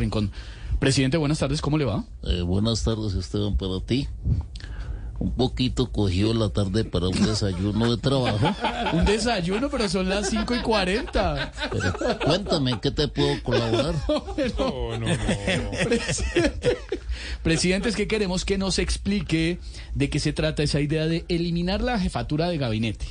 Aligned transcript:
Rincón. 0.00 0.32
Presidente, 0.78 1.16
buenas 1.18 1.38
tardes, 1.38 1.60
¿cómo 1.60 1.76
le 1.78 1.84
va? 1.84 2.04
Eh, 2.22 2.40
buenas 2.40 2.82
tardes, 2.82 3.14
Esteban, 3.14 3.56
para 3.56 3.80
ti. 3.80 4.08
Un 5.18 5.32
poquito 5.32 5.92
cogió 5.92 6.32
la 6.32 6.48
tarde 6.48 6.82
para 6.84 7.08
un 7.08 7.22
desayuno 7.22 7.90
de 7.90 7.98
trabajo. 7.98 8.56
Un 8.94 9.04
desayuno, 9.04 9.68
pero 9.68 9.86
son 9.86 10.08
las 10.08 10.30
5 10.30 10.54
y 10.54 10.58
40. 10.60 11.52
Pero 11.70 12.18
cuéntame, 12.24 12.70
¿en 12.70 12.80
qué 12.80 12.90
te 12.90 13.06
puedo 13.06 13.42
colaborar? 13.42 13.94
No, 14.58 14.98
no, 14.98 15.06
no. 15.06 15.14
Presidente, 15.84 16.78
presidente, 17.42 17.88
es 17.90 17.96
que 17.96 18.08
queremos 18.08 18.46
que 18.46 18.56
nos 18.56 18.78
explique 18.78 19.58
de 19.94 20.08
qué 20.08 20.18
se 20.18 20.32
trata 20.32 20.62
esa 20.62 20.80
idea 20.80 21.06
de 21.06 21.26
eliminar 21.28 21.82
la 21.82 21.98
jefatura 21.98 22.48
de 22.48 22.56
gabinete. 22.56 23.06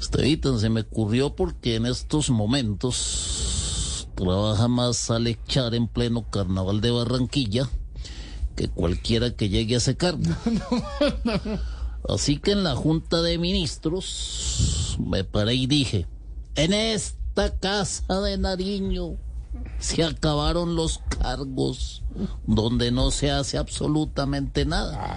Estevita, 0.00 0.58
se 0.58 0.70
me 0.70 0.80
ocurrió 0.80 1.36
porque 1.36 1.76
en 1.76 1.86
estos 1.86 2.30
momentos 2.30 3.59
trabaja 4.20 4.68
más 4.68 5.10
Alechar 5.10 5.74
en 5.74 5.88
pleno 5.88 6.30
carnaval 6.30 6.80
de 6.80 6.90
Barranquilla 6.90 7.68
que 8.54 8.68
cualquiera 8.68 9.34
que 9.34 9.48
llegue 9.48 9.74
a 9.74 9.78
ese 9.78 9.96
cargo. 9.96 10.22
Así 12.08 12.38
que 12.38 12.52
en 12.52 12.62
la 12.62 12.76
Junta 12.76 13.22
de 13.22 13.38
Ministros 13.38 14.98
me 14.98 15.24
paré 15.24 15.54
y 15.54 15.66
dije, 15.66 16.06
en 16.54 16.72
esta 16.72 17.56
casa 17.58 18.20
de 18.20 18.36
Nariño 18.36 19.16
se 19.78 20.04
acabaron 20.04 20.76
los 20.76 20.98
cargos 21.20 22.02
donde 22.46 22.90
no 22.90 23.10
se 23.10 23.30
hace 23.30 23.58
absolutamente 23.58 24.64
nada. 24.64 25.16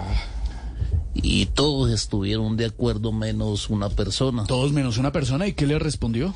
Y 1.12 1.46
todos 1.46 1.90
estuvieron 1.90 2.56
de 2.56 2.66
acuerdo 2.66 3.12
menos 3.12 3.70
una 3.70 3.88
persona. 3.88 4.44
Todos 4.44 4.72
menos 4.72 4.98
una 4.98 5.12
persona, 5.12 5.46
¿y 5.46 5.52
qué 5.52 5.66
le 5.66 5.78
respondió? 5.78 6.34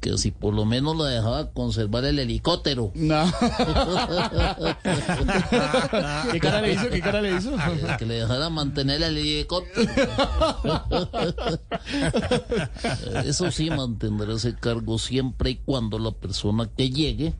Que 0.00 0.16
si 0.16 0.30
por 0.30 0.54
lo 0.54 0.64
menos 0.64 0.96
la 0.96 1.04
dejaba 1.04 1.50
conservar 1.52 2.04
el 2.06 2.18
helicóptero. 2.18 2.90
No. 2.94 3.24
¿Qué 6.32 6.40
cara 6.40 6.62
le 6.62 6.72
hizo? 6.72 6.88
¿Qué 6.88 7.00
cara 7.00 7.20
le 7.20 7.36
hizo? 7.36 7.52
Que 7.98 8.06
le 8.06 8.14
dejara 8.14 8.48
mantener 8.48 9.02
el 9.02 9.18
helicóptero. 9.18 9.90
Eso 13.24 13.50
sí, 13.50 13.68
mantendrá 13.68 14.34
ese 14.34 14.54
cargo 14.54 14.98
siempre 14.98 15.50
y 15.50 15.56
cuando 15.56 15.98
la 15.98 16.12
persona 16.12 16.70
que 16.74 16.90
llegue 16.90 17.34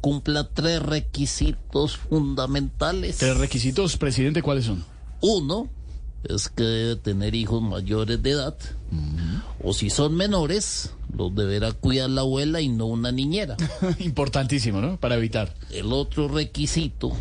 cumpla 0.00 0.48
tres 0.48 0.80
requisitos 0.82 1.96
fundamentales. 1.96 3.18
¿Tres 3.18 3.36
requisitos, 3.36 3.96
presidente, 3.96 4.42
cuáles 4.42 4.66
son? 4.66 4.84
Uno, 5.20 5.68
es 6.24 6.48
que 6.48 6.62
debe 6.62 6.96
tener 6.96 7.34
hijos 7.34 7.62
mayores 7.62 8.22
de 8.22 8.30
edad. 8.30 8.56
O 9.62 9.72
si 9.72 9.90
son 9.90 10.14
menores, 10.14 10.92
los 11.18 11.34
deberá 11.34 11.72
cuidar 11.72 12.08
la 12.10 12.20
abuela 12.22 12.60
y 12.60 12.68
no 12.68 12.86
una 12.86 13.10
niñera. 13.12 13.56
Importantísimo, 13.98 14.80
¿no? 14.80 14.98
Para 14.98 15.16
evitar. 15.16 15.52
El 15.70 15.92
otro 15.92 16.28
requisito 16.28 17.12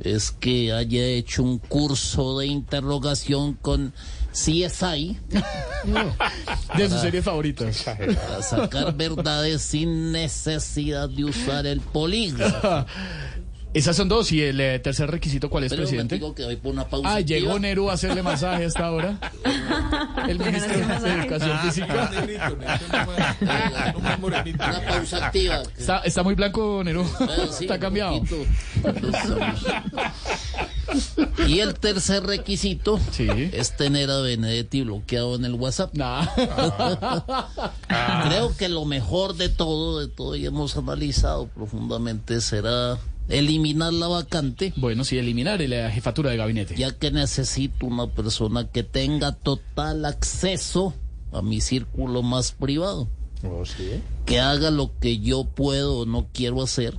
es 0.00 0.30
que 0.32 0.72
haya 0.72 1.04
hecho 1.06 1.42
un 1.42 1.58
curso 1.58 2.38
de 2.38 2.46
interrogación 2.46 3.54
con 3.54 3.92
CSI. 4.32 5.16
de 6.76 6.88
sus 6.90 7.00
series 7.00 7.24
favoritas. 7.24 7.82
Para 7.84 8.42
sacar 8.42 8.96
verdades 8.96 9.62
sin 9.62 10.12
necesidad 10.12 11.08
de 11.08 11.24
usar 11.24 11.66
el 11.66 11.80
polígrafo. 11.80 12.86
Esas 13.74 13.96
son 13.96 14.08
dos. 14.08 14.32
¿Y 14.32 14.40
el 14.42 14.60
eh, 14.60 14.78
tercer 14.78 15.10
requisito 15.10 15.50
cuál 15.50 15.64
es, 15.64 15.70
Pero 15.70 15.82
presidente? 15.82 16.18
que 16.34 16.44
voy 16.44 16.56
por 16.56 16.72
una 16.72 16.88
pausa 16.88 17.08
Ah, 17.08 17.16
activa. 17.16 17.38
llegó 17.38 17.58
Neru 17.58 17.90
a 17.90 17.92
hacerle 17.94 18.22
masaje 18.22 18.64
hasta 18.64 18.86
ahora. 18.86 19.18
El 20.28 20.38
ministro 20.38 20.76
de 20.76 21.12
Educación 21.12 21.58
Física. 21.60 22.10
Una 24.22 24.44
pausa 24.86 25.26
activa. 25.26 25.62
Está, 25.76 25.98
está 25.98 26.22
muy 26.22 26.34
blanco. 26.34 26.82
Bueno, 26.84 27.04
sí, 27.50 27.64
Está 27.64 27.78
cambiado. 27.78 28.20
Y 31.46 31.60
el 31.60 31.74
tercer 31.74 32.24
requisito 32.24 32.98
Sí. 33.10 33.28
es 33.52 33.76
tener 33.76 34.10
a 34.10 34.20
Benedetti 34.20 34.82
bloqueado 34.82 35.36
en 35.36 35.44
el 35.44 35.54
WhatsApp. 35.54 35.94
Nah. 35.94 36.26
Creo 38.28 38.56
que 38.56 38.68
lo 38.68 38.84
mejor 38.84 39.36
de 39.36 39.48
todo, 39.48 40.00
de 40.00 40.08
todo, 40.08 40.36
y 40.36 40.46
hemos 40.46 40.76
analizado 40.76 41.48
profundamente, 41.48 42.40
será 42.40 42.98
eliminar 43.28 43.92
la 43.92 44.08
vacante, 44.08 44.72
Bueno, 44.76 45.04
sí, 45.04 45.18
eliminar 45.18 45.60
la 45.60 45.90
jefatura 45.90 46.30
de 46.30 46.36
gabinete. 46.36 46.74
ya 46.76 46.92
que 46.98 47.10
necesito 47.10 47.86
una 47.86 48.06
persona 48.08 48.68
que 48.68 48.82
tenga 48.82 49.32
total 49.32 50.04
acceso 50.04 50.94
a 51.32 51.42
mi 51.42 51.60
círculo 51.60 52.22
más 52.22 52.52
privado. 52.52 53.08
Que 54.26 54.40
haga 54.40 54.70
lo 54.70 54.90
que 54.98 55.18
yo 55.18 55.44
puedo 55.44 55.98
o 56.00 56.06
no 56.06 56.26
quiero 56.32 56.62
hacer 56.62 56.94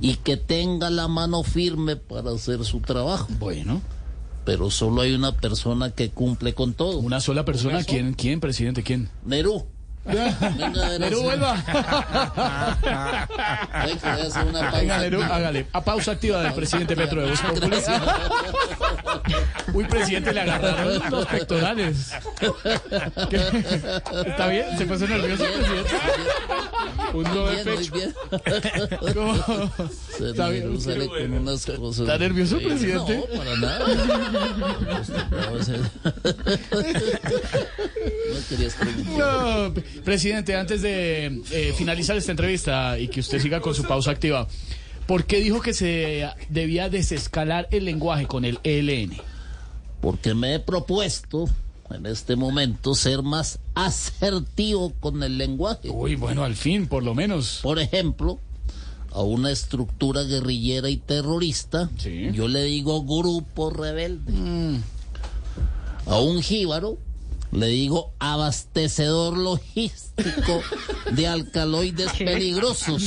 y 0.00 0.16
que 0.16 0.36
tenga 0.36 0.90
la 0.90 1.06
mano 1.08 1.42
firme 1.44 1.96
para 1.96 2.32
hacer 2.32 2.64
su 2.64 2.80
trabajo. 2.80 3.28
Bueno, 3.38 3.80
Pero 4.44 4.70
solo 4.70 5.00
hay 5.02 5.14
una 5.14 5.32
persona 5.36 5.90
que 5.90 6.10
cumple 6.10 6.52
con 6.52 6.74
todo. 6.74 6.98
una 6.98 7.20
sola 7.20 7.44
persona. 7.46 7.82
¿Quién, 7.84 8.12
quién, 8.14 8.40
presidente? 8.40 8.82
¿Quién? 8.82 9.08
Nerú. 9.24 9.64
Venga, 10.04 10.88
ver, 10.88 11.04
hace- 11.04 11.14
vuelva. 11.16 11.64
Ay, 13.72 13.94
que 13.96 14.10
voy 14.10 14.20
a 14.20 14.24
hacer 14.24 14.44
una 14.46 14.60
pausa 14.60 14.78
Venga, 14.78 14.96
activa. 15.00 15.26
hágale. 15.26 15.66
A 15.72 15.80
pausa 15.84 16.12
activa 16.12 16.42
del 16.42 16.52
presidente 16.54 16.94
Petro 16.96 17.22
de 17.22 17.30
Voz. 17.30 17.40
Uy, 19.72 19.84
presidente, 19.84 20.32
le 20.32 20.40
agarraron 20.42 21.02
los 21.10 21.26
pectorales. 21.26 22.12
¿Qué? 23.30 23.36
¿Está 24.26 24.46
bien? 24.48 24.66
¿Se 24.78 24.86
puso 24.86 25.06
nervioso, 25.08 25.44
presidente? 25.44 25.94
Un 27.14 27.22
nuevo 27.24 27.48
Bien, 27.50 27.64
muy 27.74 27.88
pecho. 27.88 28.14
Se 30.18 30.30
Está 30.30 30.48
bien. 30.48 30.64
Nerú 30.64 30.80
sale 30.80 31.06
con 31.08 31.32
unas 31.32 31.66
cosas. 31.66 32.00
¿Está 32.00 32.18
nervioso, 32.18 32.58
presidente? 32.58 33.16
No, 33.32 33.38
para 33.38 33.56
nada. 33.56 33.84
No, 35.34 35.58
No 38.34 38.40
querías 38.48 38.74
preguntar. 38.74 39.16
No, 39.18 39.74
presidente, 40.04 40.56
antes 40.56 40.82
de 40.82 41.42
eh, 41.52 41.72
finalizar 41.76 42.16
esta 42.16 42.30
entrevista 42.32 42.98
y 42.98 43.08
que 43.08 43.20
usted 43.20 43.40
siga 43.40 43.60
con 43.60 43.74
su 43.74 43.84
pausa 43.84 44.10
activa, 44.10 44.46
¿por 45.06 45.24
qué 45.24 45.40
dijo 45.40 45.60
que 45.60 45.74
se 45.74 46.28
debía 46.48 46.88
desescalar 46.88 47.68
el 47.70 47.84
lenguaje 47.84 48.26
con 48.26 48.44
el 48.44 48.58
ELN? 48.64 49.12
Porque 50.00 50.34
me 50.34 50.54
he 50.54 50.60
propuesto 50.60 51.46
en 51.90 52.06
este 52.06 52.36
momento 52.36 52.94
ser 52.94 53.22
más 53.22 53.58
asertivo 53.74 54.92
con 55.00 55.22
el 55.22 55.38
lenguaje. 55.38 55.90
Uy, 55.90 56.14
bueno, 56.16 56.44
al 56.44 56.56
fin, 56.56 56.86
por 56.86 57.02
lo 57.02 57.14
menos. 57.14 57.60
Por 57.62 57.78
ejemplo, 57.78 58.38
a 59.12 59.22
una 59.22 59.50
estructura 59.50 60.22
guerrillera 60.24 60.88
y 60.90 60.96
terrorista, 60.96 61.88
Sí. 61.98 62.30
yo 62.32 62.48
le 62.48 62.64
digo 62.64 63.04
grupo 63.04 63.70
rebelde. 63.70 64.32
Mm. 64.32 64.82
A 66.06 66.18
un 66.20 66.42
jíbaro 66.42 66.98
le 67.54 67.68
digo 67.68 68.12
abastecedor 68.18 69.36
logístico 69.38 70.62
de 71.12 71.26
alcaloides 71.28 72.12
peligrosos. 72.12 73.02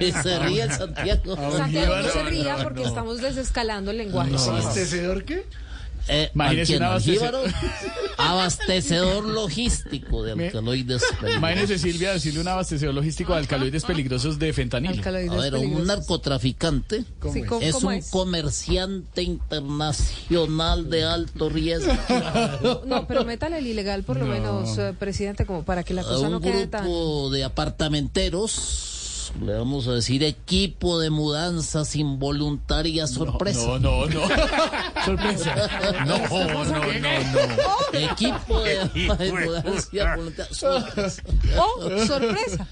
Y 0.00 0.12
se 0.12 0.38
ríe 0.38 0.62
el 0.62 0.72
Santiago. 0.72 1.36
Santiago 1.36 1.96
no 1.96 2.08
se 2.08 2.22
ría 2.24 2.56
porque 2.62 2.82
estamos 2.84 3.20
desescalando 3.20 3.90
el 3.90 3.98
lenguaje. 3.98 4.36
¿Abastecedor 4.36 5.24
qué? 5.24 5.44
Eh, 6.08 6.30
Imagínese 6.34 6.74
¿a 6.74 6.76
quién? 6.76 6.82
un 6.82 6.84
¿Al 6.86 6.92
abastece- 6.92 7.12
jíbaro? 7.18 7.42
Abastecedor 8.18 9.24
logístico 9.26 10.22
de 10.22 10.32
alcaloides 10.32 11.02
peligrosos. 11.02 11.36
Imagínese, 11.36 11.78
Silvia, 11.78 12.12
decirle 12.12 12.40
un 12.40 12.48
abastecedor 12.48 12.94
logístico 12.94 13.32
de 13.34 13.40
alcaloides 13.40 13.84
peligrosos 13.84 14.38
de 14.38 14.52
fentanilo. 14.52 14.94
Alcaloides 14.94 15.32
A 15.32 15.36
ver, 15.36 15.54
un 15.56 15.86
narcotraficante 15.86 17.04
Sí, 17.32 17.42
¿cómo- 17.42 17.60
es 17.60 17.74
cómo 17.74 17.88
un 17.88 17.94
es? 17.94 18.10
comerciante 18.10 19.22
internacional 19.22 20.88
de 20.88 21.04
alto 21.04 21.48
riesgo. 21.50 21.92
No, 22.86 23.06
pero 23.06 23.24
métale 23.24 23.58
el 23.58 23.66
ilegal 23.66 24.02
por 24.04 24.16
lo 24.16 24.26
menos, 24.26 24.78
eh, 24.78 24.94
presidente, 24.98 25.44
como 25.44 25.64
para 25.64 25.82
que 25.82 25.92
la 25.94 26.02
cosa 26.02 26.28
no 26.28 26.36
un 26.38 26.42
quede 26.42 26.66
tan... 26.68 26.84
grupo 26.84 27.30
de 27.30 27.44
apartamenteros, 27.44 28.95
le 29.40 29.54
vamos 29.54 29.86
a 29.88 29.92
decir 29.92 30.22
equipo 30.22 30.98
de 30.98 31.10
mudanzas 31.10 31.96
involuntarias 31.96 33.10
sorpresa. 33.10 33.66
No, 33.66 33.78
no, 33.78 34.06
no. 34.06 34.22
Sorpresa. 35.04 35.54
No, 36.06 36.18
no, 36.18 36.64
no, 36.64 36.74
no. 37.92 37.98
Equipo 38.12 38.60
de, 38.60 38.78
de 39.18 39.32
mudanzas 39.32 39.92
involuntarias 39.92 40.56
sorpresa. 40.56 41.22
¡Oh, 41.58 42.06
sorpresa! 42.06 42.66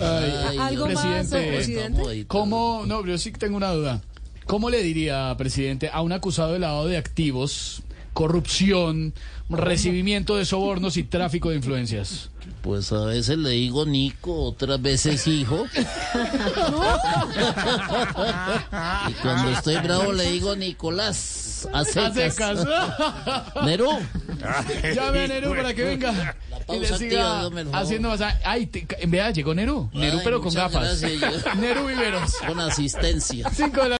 Ay, 0.00 0.58
¿Algo 0.58 0.88
más, 0.88 1.28
Presidente, 1.28 2.26
¿Cómo? 2.26 2.84
No, 2.86 3.04
yo 3.04 3.18
sí 3.18 3.32
que 3.32 3.38
tengo 3.38 3.56
una 3.56 3.72
duda. 3.72 4.02
¿Cómo 4.46 4.70
le 4.70 4.82
diría, 4.82 5.34
presidente, 5.36 5.90
a 5.92 6.02
un 6.02 6.12
acusado 6.12 6.52
de 6.52 6.60
lavado 6.60 6.86
de 6.86 6.96
activos, 6.96 7.82
corrupción, 8.16 9.12
recibimiento 9.50 10.36
de 10.36 10.46
sobornos 10.46 10.96
y 10.96 11.02
tráfico 11.02 11.50
de 11.50 11.56
influencias? 11.56 12.30
Pues 12.62 12.90
a 12.92 13.04
veces 13.04 13.36
le 13.36 13.50
digo 13.50 13.84
Nico, 13.84 14.44
otras 14.44 14.80
veces 14.80 15.26
hijo. 15.26 15.66
y 19.08 19.12
cuando 19.14 19.50
estoy 19.50 19.76
bravo 19.78 20.12
le 20.12 20.30
digo 20.32 20.56
Nicolás. 20.56 21.68
A 21.72 21.80
¿Hace 21.80 21.92
secas. 22.12 22.34
caso? 22.36 22.68
Nerú, 23.64 23.88
Llame 24.94 25.24
a 25.24 25.26
Nerú 25.28 25.54
para 25.56 25.72
que 25.74 25.84
venga 25.84 26.36
La 26.68 26.74
y 26.76 26.80
le 26.80 26.98
siga 26.98 27.48
haciendo 27.72 28.10
masaje. 28.10 28.38
Ay, 28.44 28.66
te- 28.66 28.86
en 29.00 29.10
vea, 29.10 29.30
llegó 29.30 29.54
Nerú. 29.54 29.88
Nerú, 29.94 30.18
Ay, 30.18 30.24
pero 30.24 30.40
con 30.42 30.52
gafas. 30.52 31.02
Nerú 31.58 31.86
Viveros. 31.86 32.34
Con 32.46 32.60
asistencia. 32.60 33.50
Cinco 33.52 33.82
de 33.82 33.88
la 33.88 33.94